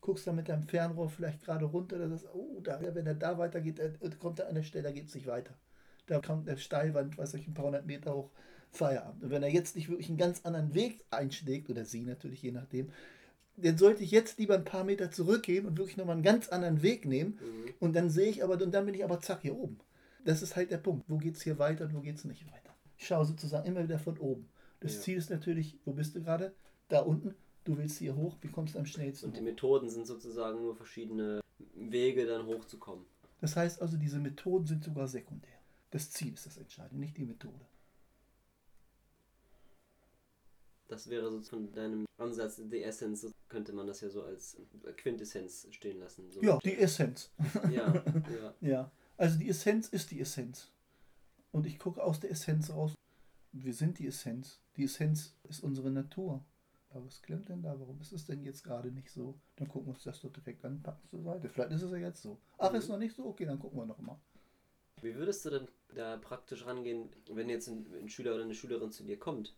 guckst 0.00 0.26
dann 0.26 0.36
mit 0.36 0.48
deinem 0.48 0.62
Fernrohr 0.62 1.08
vielleicht 1.08 1.44
gerade 1.44 1.64
runter. 1.64 1.98
Da 1.98 2.08
sagst, 2.08 2.28
oh, 2.34 2.60
da, 2.62 2.80
wenn 2.80 3.06
er 3.06 3.14
da 3.14 3.38
weitergeht, 3.38 3.78
äh, 3.78 3.92
kommt 4.18 4.38
er 4.38 4.48
an 4.48 4.54
der 4.54 4.62
Stelle, 4.62 4.84
da 4.84 4.92
geht 4.92 5.08
es 5.08 5.14
nicht 5.14 5.26
weiter. 5.26 5.54
Da 6.06 6.20
kommt 6.20 6.48
der 6.48 6.56
Steilwand, 6.56 7.18
weiß 7.18 7.34
ich, 7.34 7.46
ein 7.46 7.54
paar 7.54 7.66
hundert 7.66 7.86
Meter 7.86 8.14
hoch, 8.14 8.30
Feierabend. 8.72 9.22
Und 9.22 9.30
wenn 9.30 9.42
er 9.42 9.50
jetzt 9.50 9.76
nicht 9.76 9.88
wirklich 9.88 10.08
einen 10.08 10.18
ganz 10.18 10.40
anderen 10.44 10.74
Weg 10.74 11.04
einschlägt, 11.10 11.70
oder 11.70 11.84
sie 11.84 12.02
natürlich, 12.02 12.42
je 12.42 12.52
nachdem, 12.52 12.90
dann 13.56 13.78
sollte 13.78 14.02
ich 14.02 14.10
jetzt 14.10 14.38
lieber 14.38 14.54
ein 14.54 14.64
paar 14.64 14.84
Meter 14.84 15.10
zurückgehen 15.10 15.66
und 15.66 15.78
wirklich 15.78 15.96
nochmal 15.96 16.14
einen 16.14 16.22
ganz 16.22 16.48
anderen 16.48 16.82
Weg 16.82 17.04
nehmen. 17.04 17.38
Mhm. 17.40 17.74
Und 17.78 17.94
dann 17.94 18.10
sehe 18.10 18.30
ich 18.30 18.42
aber, 18.42 18.54
und 18.62 18.72
dann 18.72 18.86
bin 18.86 18.94
ich 18.94 19.04
aber 19.04 19.20
zack 19.20 19.42
hier 19.42 19.56
oben. 19.56 19.78
Das 20.24 20.42
ist 20.42 20.56
halt 20.56 20.70
der 20.70 20.78
Punkt. 20.78 21.04
Wo 21.08 21.18
geht 21.18 21.36
es 21.36 21.42
hier 21.42 21.58
weiter 21.58 21.84
und 21.84 21.94
wo 21.94 22.00
geht 22.00 22.16
es 22.16 22.24
nicht 22.24 22.46
weiter? 22.46 22.74
Ich 22.98 23.06
schaue 23.06 23.24
sozusagen 23.24 23.66
immer 23.66 23.82
wieder 23.82 23.98
von 23.98 24.18
oben. 24.18 24.48
Das 24.80 24.94
ja. 24.96 25.00
Ziel 25.00 25.18
ist 25.18 25.30
natürlich, 25.30 25.78
wo 25.84 25.92
bist 25.92 26.14
du 26.14 26.22
gerade? 26.22 26.54
Da 26.88 27.00
unten. 27.00 27.34
Du 27.64 27.76
willst 27.76 27.98
hier 27.98 28.16
hoch, 28.16 28.36
wie 28.40 28.48
kommst 28.48 28.74
du 28.74 28.78
am 28.78 28.86
schnellsten? 28.86 29.26
Und 29.26 29.36
die 29.36 29.42
Methoden 29.42 29.90
sind 29.90 30.06
sozusagen 30.06 30.62
nur 30.62 30.74
verschiedene 30.74 31.40
Wege, 31.74 32.26
dann 32.26 32.46
hochzukommen. 32.46 33.04
Das 33.40 33.56
heißt 33.56 33.82
also, 33.82 33.96
diese 33.96 34.18
Methoden 34.18 34.66
sind 34.66 34.84
sogar 34.84 35.08
sekundär. 35.08 35.58
Das 35.90 36.10
Ziel 36.10 36.32
ist 36.34 36.46
das 36.46 36.56
Entscheidende, 36.56 37.00
nicht 37.00 37.16
die 37.16 37.24
Methode. 37.24 37.66
Das 40.90 41.08
wäre 41.08 41.30
so 41.30 41.40
von 41.40 41.72
deinem 41.72 42.04
Ansatz, 42.18 42.60
die 42.64 42.82
Essenz, 42.82 43.32
könnte 43.48 43.72
man 43.72 43.86
das 43.86 44.00
ja 44.00 44.10
so 44.10 44.24
als 44.24 44.60
Quintessenz 44.96 45.68
stehen 45.70 46.00
lassen. 46.00 46.28
So. 46.32 46.42
Ja, 46.42 46.58
die 46.64 46.76
Essenz. 46.76 47.30
Ja, 47.70 47.94
ja. 48.28 48.54
ja, 48.60 48.92
also 49.16 49.38
die 49.38 49.48
Essenz 49.48 49.88
ist 49.88 50.10
die 50.10 50.20
Essenz. 50.20 50.72
Und 51.52 51.66
ich 51.66 51.78
gucke 51.78 52.02
aus 52.02 52.18
der 52.18 52.32
Essenz 52.32 52.70
raus. 52.70 52.94
Wir 53.52 53.72
sind 53.72 54.00
die 54.00 54.08
Essenz. 54.08 54.60
Die 54.76 54.84
Essenz 54.84 55.36
ist 55.44 55.62
unsere 55.62 55.92
Natur. 55.92 56.44
Aber 56.88 57.06
was 57.06 57.22
klemmt 57.22 57.48
denn 57.48 57.62
da? 57.62 57.78
Warum 57.78 58.00
ist 58.00 58.12
es 58.12 58.24
denn 58.24 58.42
jetzt 58.42 58.64
gerade 58.64 58.90
nicht 58.90 59.10
so? 59.10 59.38
Dann 59.54 59.68
gucken 59.68 59.86
wir 59.86 59.94
uns 59.94 60.02
das 60.02 60.20
doch 60.20 60.32
direkt 60.32 60.64
an, 60.64 60.82
packen 60.82 61.08
zur 61.08 61.22
Seite. 61.22 61.48
Vielleicht 61.48 61.70
ist 61.70 61.82
es 61.82 61.92
ja 61.92 61.98
jetzt 61.98 62.22
so. 62.22 62.36
Ach, 62.58 62.72
mhm. 62.72 62.78
ist 62.78 62.88
noch 62.88 62.98
nicht 62.98 63.14
so? 63.14 63.26
Okay, 63.26 63.44
dann 63.44 63.60
gucken 63.60 63.78
wir 63.78 63.86
noch 63.86 63.98
mal. 64.00 64.18
Wie 65.02 65.14
würdest 65.14 65.44
du 65.44 65.50
denn 65.50 65.68
da 65.94 66.16
praktisch 66.16 66.66
rangehen, 66.66 67.10
wenn 67.30 67.48
jetzt 67.48 67.68
ein, 67.68 67.86
ein 67.94 68.08
Schüler 68.08 68.34
oder 68.34 68.42
eine 68.42 68.54
Schülerin 68.54 68.90
zu 68.90 69.04
dir 69.04 69.18
kommt 69.18 69.54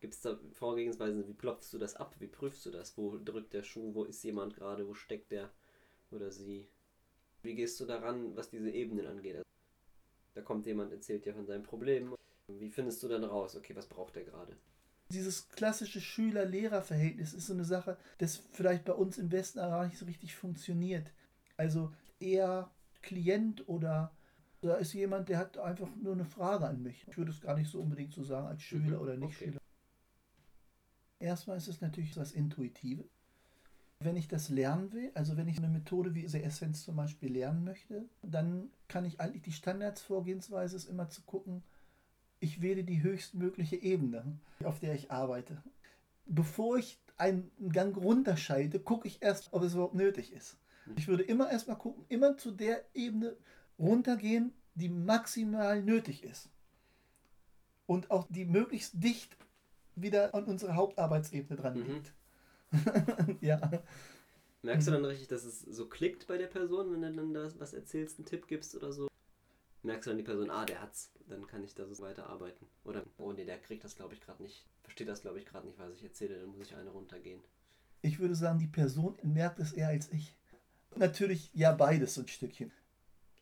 Gibt 0.00 0.14
es 0.14 0.20
da 0.20 0.38
Vorgehensweisen? 0.52 1.26
Wie 1.26 1.34
klopfst 1.34 1.72
du 1.72 1.78
das 1.78 1.96
ab? 1.96 2.14
Wie 2.18 2.28
prüfst 2.28 2.64
du 2.66 2.70
das? 2.70 2.96
Wo 2.96 3.18
drückt 3.18 3.52
der 3.52 3.62
Schuh? 3.62 3.94
Wo 3.94 4.04
ist 4.04 4.22
jemand 4.22 4.54
gerade? 4.54 4.86
Wo 4.86 4.94
steckt 4.94 5.32
der 5.32 5.50
oder 6.10 6.30
sie? 6.30 6.68
Wie 7.42 7.54
gehst 7.54 7.80
du 7.80 7.84
daran, 7.84 8.36
was 8.36 8.50
diese 8.50 8.70
Ebenen 8.70 9.06
angeht? 9.06 9.36
Also, 9.36 9.44
da 10.34 10.42
kommt 10.42 10.66
jemand, 10.66 10.92
erzählt 10.92 11.24
dir 11.24 11.34
von 11.34 11.46
seinem 11.46 11.62
Problem. 11.62 12.14
Wie 12.48 12.70
findest 12.70 13.02
du 13.02 13.08
dann 13.08 13.24
raus, 13.24 13.56
okay, 13.56 13.74
was 13.74 13.86
braucht 13.86 14.16
der 14.16 14.24
gerade? 14.24 14.56
Dieses 15.10 15.48
klassische 15.48 16.00
Schüler-Lehrer-Verhältnis 16.00 17.32
ist 17.32 17.46
so 17.46 17.54
eine 17.54 17.64
Sache, 17.64 17.96
das 18.18 18.42
vielleicht 18.52 18.84
bei 18.84 18.92
uns 18.92 19.18
im 19.18 19.32
Westen 19.32 19.58
auch 19.58 19.84
nicht 19.84 19.98
so 19.98 20.06
richtig 20.06 20.34
funktioniert. 20.34 21.12
Also 21.56 21.92
eher 22.20 22.70
Klient 23.02 23.68
oder 23.68 24.12
da 24.60 24.74
ist 24.76 24.92
jemand, 24.92 25.28
der 25.28 25.38
hat 25.38 25.56
einfach 25.58 25.88
nur 25.96 26.12
eine 26.12 26.24
Frage 26.24 26.66
an 26.66 26.82
mich. 26.82 27.06
Ich 27.08 27.16
würde 27.16 27.30
es 27.30 27.40
gar 27.40 27.56
nicht 27.56 27.70
so 27.70 27.80
unbedingt 27.80 28.12
so 28.12 28.22
sagen 28.22 28.48
als 28.48 28.62
Schüler 28.62 28.96
mhm, 28.96 29.02
oder 29.02 29.16
nicht 29.16 29.36
okay. 29.36 29.46
Schüler. 29.46 29.57
Erstmal 31.20 31.56
ist 31.56 31.68
es 31.68 31.80
natürlich 31.80 32.16
was 32.16 32.32
Intuitives. 32.32 33.06
Wenn 34.00 34.16
ich 34.16 34.28
das 34.28 34.48
lernen 34.48 34.92
will, 34.92 35.10
also 35.14 35.36
wenn 35.36 35.48
ich 35.48 35.58
eine 35.58 35.68
Methode 35.68 36.14
wie 36.14 36.28
The 36.28 36.42
Essence 36.42 36.84
zum 36.84 36.94
Beispiel 36.94 37.32
lernen 37.32 37.64
möchte, 37.64 38.04
dann 38.22 38.70
kann 38.86 39.04
ich 39.04 39.20
eigentlich 39.20 39.42
die 39.42 39.52
Standardsvorgehensweise 39.52 40.76
ist 40.76 40.88
immer 40.88 41.08
zu 41.08 41.22
gucken, 41.22 41.64
ich 42.38 42.62
wähle 42.62 42.84
die 42.84 43.02
höchstmögliche 43.02 43.74
Ebene, 43.74 44.38
auf 44.62 44.78
der 44.78 44.94
ich 44.94 45.10
arbeite. 45.10 45.60
Bevor 46.26 46.78
ich 46.78 47.00
einen 47.16 47.50
Gang 47.72 47.96
runterschalte, 47.96 48.78
gucke 48.78 49.08
ich 49.08 49.20
erst, 49.20 49.52
ob 49.52 49.64
es 49.64 49.74
überhaupt 49.74 49.96
nötig 49.96 50.32
ist. 50.32 50.56
Ich 50.96 51.08
würde 51.08 51.24
immer 51.24 51.50
erstmal 51.50 51.76
gucken, 51.76 52.04
immer 52.08 52.36
zu 52.36 52.52
der 52.52 52.84
Ebene 52.94 53.36
runtergehen, 53.78 54.52
die 54.74 54.88
maximal 54.88 55.82
nötig 55.82 56.22
ist. 56.22 56.48
Und 57.86 58.12
auch 58.12 58.26
die 58.30 58.44
möglichst 58.44 59.02
dicht 59.02 59.36
wieder 60.02 60.34
an 60.34 60.44
unsere 60.44 60.74
Hauptarbeitsebene 60.74 61.60
dran 61.60 61.78
mhm. 61.78 61.86
liegt. 61.86 62.12
ja. 63.40 63.82
Merkst 64.62 64.88
du 64.88 64.92
dann 64.92 65.04
richtig, 65.04 65.28
dass 65.28 65.44
es 65.44 65.60
so 65.60 65.88
klickt 65.88 66.26
bei 66.26 66.36
der 66.36 66.48
Person, 66.48 66.92
wenn 66.92 67.02
du 67.02 67.12
dann 67.14 67.32
da 67.32 67.48
was 67.58 67.74
erzählst, 67.74 68.18
einen 68.18 68.26
Tipp 68.26 68.48
gibst 68.48 68.74
oder 68.74 68.92
so? 68.92 69.08
Merkst 69.82 70.06
du 70.06 70.10
dann 70.10 70.18
die 70.18 70.24
Person, 70.24 70.50
ah, 70.50 70.64
der 70.64 70.82
hat's, 70.82 71.12
dann 71.28 71.46
kann 71.46 71.62
ich 71.62 71.74
da 71.74 71.86
so 71.86 72.02
weiterarbeiten. 72.02 72.66
Oder, 72.84 73.04
oh 73.18 73.32
nee, 73.32 73.44
der 73.44 73.58
kriegt 73.58 73.84
das 73.84 73.94
glaube 73.94 74.14
ich 74.14 74.20
gerade 74.20 74.42
nicht, 74.42 74.66
versteht 74.82 75.08
das 75.08 75.22
glaube 75.22 75.38
ich 75.38 75.46
gerade 75.46 75.66
nicht, 75.66 75.78
was 75.78 75.94
ich 75.94 76.02
erzähle, 76.02 76.40
dann 76.40 76.50
muss 76.50 76.66
ich 76.66 76.74
eine 76.74 76.90
runtergehen. 76.90 77.40
Ich 78.02 78.18
würde 78.18 78.34
sagen, 78.34 78.58
die 78.58 78.66
Person 78.66 79.16
merkt 79.22 79.60
es 79.60 79.72
eher 79.72 79.88
als 79.88 80.12
ich. 80.12 80.36
Natürlich 80.96 81.50
ja 81.54 81.72
beides 81.72 82.14
so 82.14 82.22
ein 82.22 82.28
Stückchen. 82.28 82.72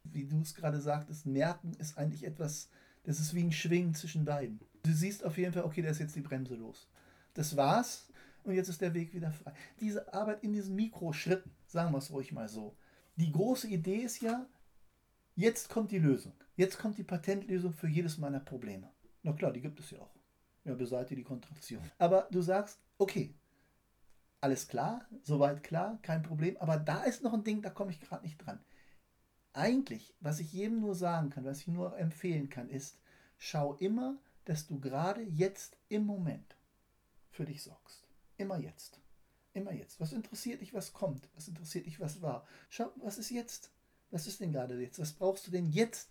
Wie 0.05 0.27
du 0.27 0.41
es 0.41 0.55
gerade 0.55 0.81
sagtest, 0.81 1.27
merken 1.27 1.73
ist 1.79 1.97
eigentlich 1.97 2.25
etwas, 2.25 2.69
das 3.05 3.19
ist 3.19 3.35
wie 3.35 3.43
ein 3.43 3.53
Schwingen 3.53 3.95
zwischen 3.95 4.25
beiden. 4.25 4.61
Du 4.87 4.93
siehst 4.93 5.25
auf 5.25 5.37
jeden 5.37 5.53
Fall, 5.53 5.65
okay, 5.65 5.83
da 5.83 5.89
ist 5.89 5.99
jetzt 5.99 6.15
die 6.15 6.21
Bremse 6.21 6.55
los. 6.55 6.89
Das 7.35 7.57
war's 7.57 8.09
und 8.45 8.55
jetzt 8.55 8.69
ist 8.69 8.81
der 8.81 8.95
Weg 8.95 9.13
wieder 9.13 9.33
frei. 9.33 9.53
Diese 9.81 10.15
Arbeit 10.15 10.45
in 10.45 10.53
diesen 10.53 10.77
Mikroschritten, 10.77 11.51
sagen 11.67 11.93
wir 11.93 11.99
es 11.99 12.13
ruhig 12.13 12.31
mal 12.31 12.49
so. 12.49 12.77
Die 13.17 13.33
große 13.33 13.67
Idee 13.67 13.97
ist 13.97 14.21
ja, 14.21 14.47
jetzt 15.35 15.69
kommt 15.69 15.91
die 15.91 15.99
Lösung. 15.99 16.33
Jetzt 16.55 16.79
kommt 16.79 16.99
die 16.99 17.03
Patentlösung 17.03 17.73
für 17.73 17.89
jedes 17.89 18.17
meiner 18.19 18.39
Probleme. 18.39 18.89
Na 19.25 19.33
klar, 19.33 19.53
die 19.53 19.61
gibt 19.61 19.81
es 19.81 19.91
ja 19.91 19.99
auch. 19.99 20.15
Ja, 20.65 20.75
beseitige 20.75 21.21
die 21.21 21.27
Kontraktion. 21.27 21.83
Aber 21.99 22.29
du 22.31 22.41
sagst, 22.41 22.79
okay, 22.97 23.35
alles 24.41 24.69
klar, 24.69 25.05
soweit 25.23 25.65
klar, 25.65 25.99
kein 26.03 26.23
Problem, 26.23 26.57
aber 26.59 26.77
da 26.77 27.03
ist 27.03 27.25
noch 27.25 27.33
ein 27.33 27.43
Ding, 27.43 27.61
da 27.61 27.71
komme 27.71 27.91
ich 27.91 28.01
gerade 28.01 28.25
nicht 28.25 28.39
dran. 28.39 28.61
Eigentlich, 29.53 30.15
was 30.21 30.39
ich 30.39 30.53
jedem 30.53 30.81
nur 30.81 30.95
sagen 30.95 31.31
kann, 31.31 31.45
was 31.45 31.61
ich 31.61 31.69
nur 31.69 31.99
empfehlen 31.99 32.51
kann, 32.51 32.69
ist, 32.69 33.01
schau 33.37 33.75
immer, 33.75 34.17
dass 34.47 34.67
du 34.67 34.81
gerade 34.81 35.23
jetzt 35.23 35.77
im 35.89 36.07
Moment 36.07 36.57
für 37.31 37.45
dich 37.45 37.63
sorgst. 37.63 38.09
Immer 38.39 38.59
jetzt. 38.59 39.01
Immer 39.53 39.73
jetzt. 39.73 40.01
Was 40.01 40.13
interessiert 40.13 40.61
dich, 40.61 40.73
was 40.73 40.93
kommt? 40.93 41.29
Was 41.35 41.49
interessiert 41.49 41.87
dich, 41.87 42.01
was 42.01 42.23
war? 42.23 42.47
Schau, 42.69 42.91
was 42.97 43.19
ist 43.19 43.31
jetzt? 43.31 43.71
Was 44.11 44.27
ist 44.27 44.41
denn 44.41 44.53
gerade 44.53 44.81
jetzt? 44.81 44.99
Was 44.99 45.13
brauchst 45.13 45.47
du 45.47 45.51
denn 45.51 45.67
jetzt, 45.67 46.11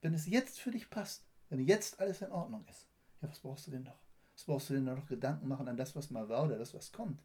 wenn 0.00 0.14
es 0.14 0.26
jetzt 0.26 0.60
für 0.60 0.70
dich 0.70 0.90
passt? 0.90 1.24
Wenn 1.48 1.60
jetzt 1.60 2.00
alles 2.00 2.22
in 2.22 2.30
Ordnung 2.30 2.64
ist. 2.70 2.86
Ja, 3.20 3.28
was 3.28 3.40
brauchst 3.40 3.66
du 3.66 3.70
denn 3.70 3.82
noch? 3.82 4.00
Was 4.34 4.44
brauchst 4.44 4.70
du 4.70 4.74
denn 4.74 4.84
noch 4.84 5.06
Gedanken 5.06 5.48
machen 5.48 5.68
an 5.68 5.76
das, 5.76 5.96
was 5.96 6.10
mal 6.10 6.28
war 6.28 6.44
oder 6.44 6.58
das, 6.58 6.74
was 6.74 6.92
kommt? 6.92 7.22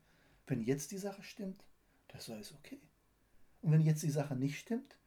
Wenn 0.47 0.61
jetzt 0.61 0.91
die 0.91 0.97
Sache 0.97 1.23
stimmt, 1.23 1.63
das 2.07 2.23
ist 2.23 2.33
alles 2.33 2.53
okay. 2.53 2.81
Und 3.61 3.71
wenn 3.71 3.81
jetzt 3.81 4.03
die 4.03 4.09
Sache 4.09 4.35
nicht 4.35 4.59
stimmt, 4.59 4.97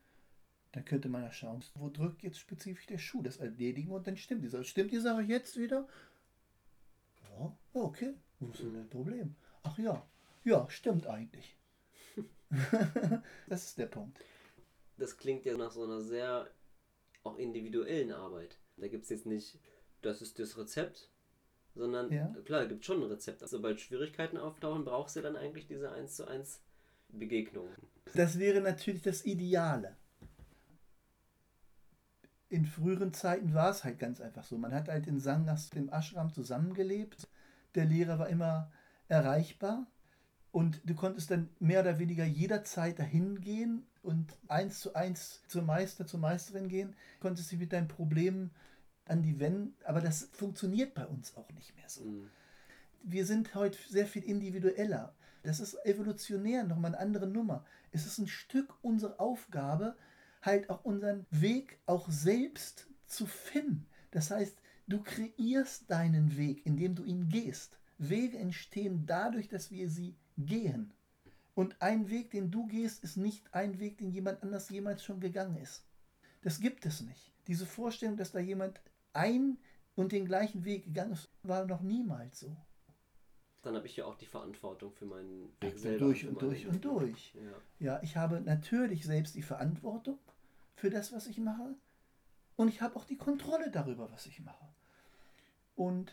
dann 0.72 0.84
könnte 0.84 1.08
man 1.08 1.22
ja 1.22 1.32
schauen, 1.32 1.64
wo 1.74 1.88
drückt 1.88 2.22
jetzt 2.22 2.38
spezifisch 2.38 2.86
der 2.86 2.98
Schuh, 2.98 3.22
das 3.22 3.38
erledigen 3.38 3.90
und 3.90 4.06
dann 4.06 4.16
stimmt 4.16 4.44
die 4.44 4.48
Sache. 4.48 4.64
Stimmt 4.64 4.92
die 4.92 5.00
Sache 5.00 5.22
jetzt 5.22 5.56
wieder? 5.56 5.88
Ja, 7.22 7.56
okay, 7.72 8.14
wo 8.38 8.50
ist 8.50 8.60
denn 8.60 8.74
das 8.74 8.88
Problem? 8.88 9.34
Ach 9.62 9.76
ja, 9.78 10.06
ja, 10.44 10.68
stimmt 10.70 11.06
eigentlich. 11.06 11.56
das 13.48 13.64
ist 13.64 13.78
der 13.78 13.86
Punkt. 13.86 14.18
Das 14.96 15.16
klingt 15.16 15.44
ja 15.44 15.56
nach 15.56 15.72
so 15.72 15.84
einer 15.84 16.00
sehr 16.00 16.48
auch 17.24 17.36
individuellen 17.36 18.12
Arbeit. 18.12 18.58
Da 18.76 18.88
gibt 18.88 19.04
es 19.04 19.10
jetzt 19.10 19.26
nicht, 19.26 19.58
das 20.02 20.22
ist 20.22 20.38
das 20.38 20.56
Rezept, 20.56 21.10
sondern 21.74 22.12
ja. 22.12 22.32
klar, 22.44 22.66
gibt 22.66 22.84
schon 22.84 23.02
ein 23.02 23.10
Rezept. 23.10 23.46
Sobald 23.48 23.80
Schwierigkeiten 23.80 24.36
auftauchen, 24.36 24.84
brauchst 24.84 25.16
du 25.16 25.20
dann 25.20 25.36
eigentlich 25.36 25.66
diese 25.66 25.90
1 25.90 26.16
zu 26.16 26.26
1 26.26 26.62
Begegnung. 27.08 27.68
Das 28.14 28.38
wäre 28.38 28.60
natürlich 28.60 29.02
das 29.02 29.24
Ideale 29.24 29.96
in 32.50 32.66
früheren 32.66 33.14
Zeiten 33.14 33.54
war 33.54 33.70
es 33.70 33.84
halt 33.84 33.98
ganz 33.98 34.20
einfach 34.20 34.44
so. 34.44 34.58
Man 34.58 34.74
hat 34.74 34.88
halt 34.88 35.06
in 35.06 35.20
Sangas, 35.20 35.70
dem 35.70 35.88
Ashram 35.88 36.32
zusammengelebt. 36.32 37.28
Der 37.76 37.84
Lehrer 37.84 38.18
war 38.18 38.28
immer 38.28 38.70
erreichbar 39.08 39.86
und 40.50 40.80
du 40.84 40.94
konntest 40.94 41.30
dann 41.30 41.48
mehr 41.60 41.80
oder 41.80 42.00
weniger 42.00 42.24
jederzeit 42.24 42.98
dahin 42.98 43.40
gehen 43.40 43.86
und 44.02 44.36
eins 44.48 44.80
zu 44.80 44.94
eins 44.94 45.42
zum 45.46 45.66
Meister, 45.66 46.06
zur 46.06 46.18
Meisterin 46.18 46.68
gehen, 46.68 46.96
konntest 47.20 47.52
dich 47.52 47.60
mit 47.60 47.72
deinen 47.72 47.88
Problemen 47.88 48.50
an 49.04 49.22
die 49.22 49.38
wenden. 49.38 49.76
Aber 49.84 50.00
das 50.00 50.28
funktioniert 50.32 50.94
bei 50.94 51.06
uns 51.06 51.36
auch 51.36 51.50
nicht 51.52 51.76
mehr 51.76 51.88
so. 51.88 52.04
Mhm. 52.04 52.30
Wir 53.02 53.24
sind 53.26 53.54
heute 53.54 53.78
sehr 53.88 54.06
viel 54.06 54.24
individueller. 54.24 55.14
Das 55.44 55.60
ist 55.60 55.74
evolutionär 55.86 56.64
nochmal 56.64 56.94
eine 56.94 57.00
andere 57.00 57.26
Nummer. 57.28 57.64
Es 57.92 58.06
ist 58.06 58.18
ein 58.18 58.28
Stück 58.28 58.74
unserer 58.82 59.20
Aufgabe, 59.20 59.96
halt 60.42 60.70
auch 60.70 60.84
unseren 60.84 61.26
Weg 61.30 61.78
auch 61.86 62.10
selbst 62.10 62.88
zu 63.06 63.26
finden. 63.26 63.86
Das 64.10 64.30
heißt, 64.30 64.56
du 64.88 65.02
kreierst 65.02 65.90
deinen 65.90 66.36
Weg, 66.36 66.64
indem 66.64 66.94
du 66.94 67.04
ihn 67.04 67.28
gehst. 67.28 67.78
Wege 67.98 68.38
entstehen 68.38 69.04
dadurch, 69.06 69.48
dass 69.48 69.70
wir 69.70 69.88
sie 69.88 70.16
gehen. 70.38 70.92
Und 71.54 71.82
ein 71.82 72.08
Weg, 72.08 72.30
den 72.30 72.50
du 72.50 72.66
gehst, 72.66 73.04
ist 73.04 73.16
nicht 73.16 73.52
ein 73.52 73.78
Weg, 73.78 73.98
den 73.98 74.10
jemand 74.10 74.42
anders 74.42 74.70
jemals 74.70 75.04
schon 75.04 75.20
gegangen 75.20 75.56
ist. 75.56 75.84
Das 76.42 76.60
gibt 76.60 76.86
es 76.86 77.02
nicht. 77.02 77.32
Diese 77.46 77.66
Vorstellung, 77.66 78.16
dass 78.16 78.32
da 78.32 78.38
jemand 78.38 78.80
ein 79.12 79.58
und 79.94 80.12
den 80.12 80.24
gleichen 80.24 80.64
Weg 80.64 80.84
gegangen 80.84 81.12
ist, 81.12 81.28
war 81.42 81.66
noch 81.66 81.82
niemals 81.82 82.40
so. 82.40 82.56
Dann 83.62 83.76
habe 83.76 83.86
ich 83.86 83.96
ja 83.96 84.06
auch 84.06 84.16
die 84.16 84.26
Verantwortung 84.26 84.92
für 84.92 85.04
meinen 85.04 85.52
Weg 85.60 85.78
selber. 85.78 86.06
durch 86.06 86.26
und 86.26 86.40
durch 86.40 86.66
und 86.66 86.84
durch. 86.84 87.34
Ja. 87.34 87.92
Ja, 87.94 88.02
ich 88.02 88.16
habe 88.16 88.40
natürlich 88.40 89.04
selbst 89.04 89.34
die 89.34 89.42
Verantwortung 89.42 90.18
für 90.76 90.88
das, 90.90 91.12
was 91.12 91.26
ich 91.26 91.38
mache. 91.38 91.74
Und 92.56 92.68
ich 92.68 92.80
habe 92.80 92.96
auch 92.96 93.04
die 93.04 93.18
Kontrolle 93.18 93.70
darüber, 93.70 94.10
was 94.10 94.26
ich 94.26 94.40
mache. 94.40 94.66
Und 95.76 96.12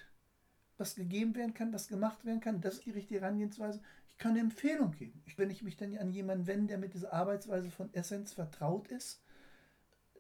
was 0.78 0.96
gegeben 0.96 1.36
werden 1.36 1.54
kann, 1.54 1.74
was 1.74 1.88
gemacht 1.88 2.26
werden 2.26 2.40
kann, 2.40 2.62
das 2.62 2.76
ist 2.76 2.86
die 2.86 2.92
richtige 2.92 3.22
Herangehensweise. 3.22 3.82
Ich 4.10 4.18
kann 4.18 4.32
eine 4.32 4.42
Empfehlung 4.42 4.92
geben. 4.92 5.22
Wenn 5.36 5.50
ich 5.50 5.64
mich 5.64 5.78
dann 5.78 5.98
an 5.98 6.12
jemanden 6.12 6.48
wende, 6.48 6.68
der 6.68 6.78
mit 6.78 6.94
dieser 6.94 7.14
Arbeitsweise 7.14 7.72
von 7.72 7.94
Essenz 7.94 8.34
vertraut 8.34 8.88
ist, 8.90 9.22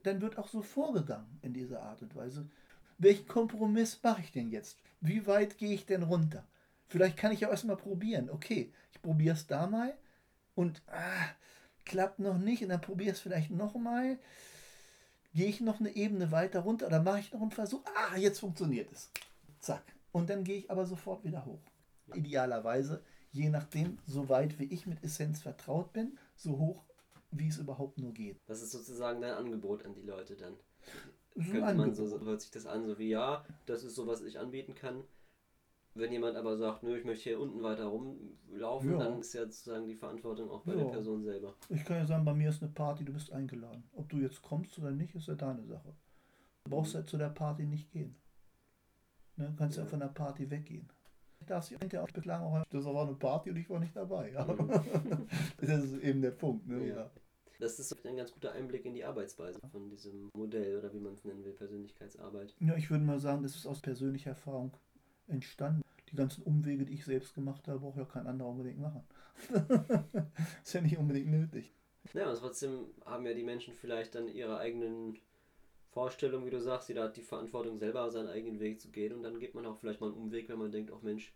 dann 0.03 0.21
wird 0.21 0.37
auch 0.37 0.47
so 0.47 0.61
vorgegangen 0.61 1.39
in 1.41 1.53
dieser 1.53 1.81
Art 1.83 2.01
und 2.01 2.15
Weise. 2.15 2.49
Welchen 2.97 3.27
Kompromiss 3.27 3.99
mache 4.01 4.21
ich 4.21 4.31
denn 4.31 4.49
jetzt? 4.49 4.79
Wie 5.01 5.27
weit 5.27 5.57
gehe 5.57 5.73
ich 5.73 5.85
denn 5.85 6.03
runter? 6.03 6.47
Vielleicht 6.87 7.17
kann 7.17 7.31
ich 7.31 7.41
ja 7.41 7.49
erstmal 7.49 7.77
probieren. 7.77 8.29
Okay, 8.29 8.71
ich 8.91 9.01
probiere 9.01 9.35
es 9.35 9.47
da 9.47 9.67
mal 9.67 9.93
und 10.55 10.81
ah, 10.87 11.29
klappt 11.85 12.19
noch 12.19 12.37
nicht 12.37 12.63
und 12.63 12.69
dann 12.69 12.81
probiere 12.81 13.11
es 13.11 13.19
vielleicht 13.19 13.51
nochmal. 13.51 14.17
Gehe 15.33 15.47
ich 15.47 15.61
noch 15.61 15.79
eine 15.79 15.95
Ebene 15.95 16.31
weiter 16.31 16.61
runter 16.61 16.87
oder 16.87 17.01
mache 17.01 17.19
ich 17.19 17.33
noch 17.33 17.41
einen 17.41 17.51
Versuch? 17.51 17.83
Ah, 17.95 18.17
jetzt 18.17 18.39
funktioniert 18.39 18.91
es. 18.91 19.11
Zack. 19.59 19.83
Und 20.11 20.29
dann 20.29 20.43
gehe 20.43 20.57
ich 20.57 20.71
aber 20.71 20.85
sofort 20.85 21.23
wieder 21.23 21.45
hoch. 21.45 21.59
Idealerweise, 22.15 23.03
je 23.31 23.49
nachdem, 23.49 23.99
so 24.07 24.29
weit 24.29 24.57
wie 24.57 24.63
ich 24.63 24.87
mit 24.87 25.03
Essenz 25.03 25.41
vertraut 25.41 25.93
bin, 25.93 26.17
so 26.35 26.57
hoch, 26.57 26.83
wie 27.31 27.49
es 27.49 27.57
überhaupt 27.57 27.97
nur 27.97 28.13
geht. 28.13 28.37
Das 28.47 28.61
ist 28.61 28.71
sozusagen 28.71 29.21
dein 29.21 29.33
Angebot 29.33 29.85
an 29.85 29.93
die 29.93 30.01
Leute 30.01 30.35
dann. 30.35 30.53
So 31.35 31.51
Könnte 31.51 31.73
man 31.75 31.93
so 31.93 32.19
hört 32.21 32.41
sich 32.41 32.49
das 32.49 32.65
an, 32.65 32.85
so 32.85 32.97
wie 32.97 33.09
ja, 33.09 33.45
das 33.65 33.83
ist 33.83 33.93
so, 33.95 34.07
was 34.07 34.21
ich 34.21 34.39
anbieten 34.39 34.73
kann. 34.73 35.03
Wenn 35.97 36.11
jemand 36.11 36.35
aber 36.37 36.57
sagt, 36.57 36.83
nö, 36.83 36.95
ich 36.97 37.05
möchte 37.05 37.23
hier 37.29 37.39
unten 37.39 37.61
weiter 37.63 37.85
rumlaufen, 37.85 38.91
Ja. 38.91 38.97
dann 38.99 39.19
ist 39.19 39.33
ja 39.33 39.41
sozusagen 39.45 39.87
die 39.87 39.95
Verantwortung 39.95 40.49
auch 40.51 40.63
bei 40.63 40.73
Ja. 40.73 40.79
der 40.83 40.85
Person 40.91 41.23
selber. 41.23 41.55
Ich 41.69 41.83
kann 41.83 41.97
ja 41.97 42.05
sagen, 42.05 42.23
bei 42.23 42.33
mir 42.33 42.49
ist 42.49 42.61
eine 42.61 42.71
Party, 42.71 43.03
du 43.03 43.13
bist 43.13 43.31
eingeladen. 43.31 43.83
Ob 43.95 44.07
du 44.09 44.17
jetzt 44.17 44.41
kommst 44.41 44.77
oder 44.79 44.91
nicht, 44.91 45.15
ist 45.15 45.27
ja 45.27 45.35
deine 45.35 45.63
Sache. 45.65 45.93
Du 46.65 46.71
brauchst 46.71 46.93
ja 46.93 47.05
zu 47.05 47.17
der 47.17 47.29
Party 47.29 47.65
nicht 47.65 47.91
gehen. 47.91 48.15
Ne? 49.37 49.47
Du 49.49 49.55
kannst 49.55 49.77
ja, 49.77 49.83
Ja. 49.83 49.89
von 49.89 49.99
der 49.99 50.07
Party 50.07 50.49
weggehen. 50.49 50.87
Ich 51.39 51.45
darf 51.47 51.63
sich 51.65 51.77
hinterher 51.77 52.03
auch 52.03 52.11
beklagen, 52.11 52.43
auch, 52.43 52.63
das 52.69 52.85
war 52.85 53.05
eine 53.07 53.15
Party 53.15 53.51
und 53.51 53.57
ich 53.57 53.69
war 53.69 53.79
nicht 53.79 53.95
dabei. 53.95 54.31
Ja. 54.31 54.43
Mhm. 54.45 54.67
das 55.57 55.69
ist 55.83 55.97
eben 56.03 56.21
der 56.21 56.31
Punkt. 56.31 56.67
Ne? 56.67 56.87
Ja. 56.89 56.95
Ja. 56.95 57.11
Das 57.59 57.79
ist 57.79 58.05
ein 58.05 58.15
ganz 58.17 58.31
guter 58.31 58.51
Einblick 58.51 58.85
in 58.85 58.93
die 58.93 59.03
Arbeitsweise 59.03 59.59
von 59.71 59.89
diesem 59.89 60.29
Modell 60.35 60.77
oder 60.77 60.93
wie 60.93 60.99
man 60.99 61.13
es 61.13 61.23
nennen 61.25 61.43
will, 61.43 61.53
Persönlichkeitsarbeit. 61.53 62.55
Ja, 62.59 62.75
ich 62.75 62.91
würde 62.91 63.03
mal 63.03 63.19
sagen, 63.19 63.41
das 63.41 63.55
ist 63.55 63.65
aus 63.65 63.79
persönlicher 63.81 64.31
Erfahrung 64.31 64.73
entstanden. 65.27 65.81
Die 66.11 66.15
ganzen 66.15 66.43
Umwege, 66.43 66.85
die 66.85 66.93
ich 66.93 67.05
selbst 67.05 67.33
gemacht 67.33 67.67
habe, 67.67 67.79
braucht 67.79 67.97
ja 67.97 68.05
kein 68.05 68.27
anderer 68.27 68.49
unbedingt 68.49 68.79
machen. 68.79 69.03
ist 70.63 70.73
ja 70.73 70.81
nicht 70.81 70.97
unbedingt 70.97 71.27
nötig. 71.27 71.73
Ja, 72.13 72.29
und 72.29 72.37
trotzdem 72.37 72.85
haben 73.05 73.25
ja 73.25 73.33
die 73.33 73.43
Menschen 73.43 73.73
vielleicht 73.73 74.15
dann 74.15 74.27
ihre 74.27 74.57
eigenen 74.57 75.17
Vorstellungen, 75.89 76.45
wie 76.45 76.51
du 76.51 76.61
sagst, 76.61 76.89
jeder 76.89 77.03
hat 77.03 77.17
die 77.17 77.23
Verantwortung 77.23 77.77
selber 77.77 78.09
seinen 78.11 78.29
eigenen 78.29 78.59
Weg 78.59 78.79
zu 78.79 78.89
gehen 78.89 79.13
und 79.13 79.23
dann 79.23 79.39
geht 79.39 79.55
man 79.55 79.65
auch 79.65 79.77
vielleicht 79.77 79.99
mal 79.99 80.07
einen 80.07 80.15
Umweg, 80.15 80.47
wenn 80.47 80.59
man 80.59 80.71
denkt, 80.71 80.91
ach 80.95 81.01
Mensch, 81.01 81.33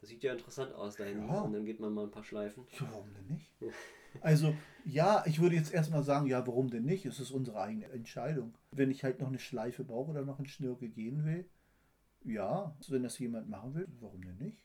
das 0.00 0.10
sieht 0.10 0.22
ja 0.22 0.32
interessant 0.32 0.74
aus 0.74 0.96
da 0.96 1.04
hinten 1.04 1.28
Ja. 1.28 1.40
und 1.40 1.52
dann 1.52 1.64
geht 1.64 1.80
man 1.80 1.92
mal 1.92 2.04
ein 2.04 2.10
paar 2.10 2.24
Schleifen. 2.24 2.66
Ja, 2.72 2.88
warum 2.90 3.12
denn 3.14 3.26
nicht? 3.36 3.50
Also, 4.20 4.54
ja, 4.84 5.24
ich 5.26 5.40
würde 5.40 5.56
jetzt 5.56 5.72
erstmal 5.72 6.02
sagen, 6.02 6.26
ja, 6.26 6.46
warum 6.46 6.68
denn 6.68 6.84
nicht? 6.84 7.06
Es 7.06 7.18
ist 7.18 7.30
unsere 7.30 7.58
eigene 7.58 7.86
Entscheidung. 7.86 8.52
Wenn 8.70 8.90
ich 8.90 9.04
halt 9.04 9.20
noch 9.20 9.28
eine 9.28 9.38
Schleife 9.38 9.84
brauche 9.84 10.10
oder 10.10 10.22
noch 10.22 10.36
einen 10.36 10.48
Schnürke 10.48 10.90
gehen 10.90 11.24
will, 11.24 11.48
ja, 12.24 12.74
wenn 12.88 13.02
das 13.02 13.18
jemand 13.18 13.48
machen 13.48 13.74
will, 13.74 13.88
warum 14.00 14.22
denn 14.22 14.38
nicht? 14.38 14.58